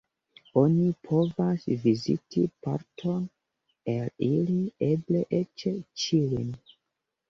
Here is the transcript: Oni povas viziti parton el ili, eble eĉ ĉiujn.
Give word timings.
Oni 0.61 0.87
povas 1.09 1.65
viziti 1.83 2.47
parton 2.65 3.23
el 3.97 4.29
ili, 4.33 4.59
eble 4.93 5.27
eĉ 5.45 5.71
ĉiujn. 5.79 6.55